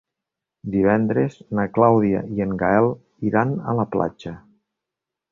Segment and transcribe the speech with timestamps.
[0.75, 2.89] Divendres na Clàudia i en Gaël
[3.27, 4.33] iran a la platja.